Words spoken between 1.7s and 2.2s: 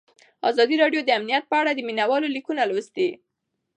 د مینه